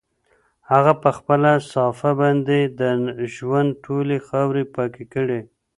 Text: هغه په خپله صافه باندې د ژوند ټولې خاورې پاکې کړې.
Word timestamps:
هغه 0.71 0.93
په 1.01 1.09
خپله 1.17 1.51
صافه 1.71 2.11
باندې 2.21 2.59
د 2.79 2.81
ژوند 3.35 3.69
ټولې 3.85 4.17
خاورې 4.27 4.63
پاکې 4.75 5.03
کړې. 5.13 5.39